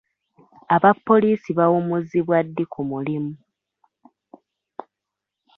[0.75, 3.33] Abapoliisi bawummuzibwa ddi ku mulimu?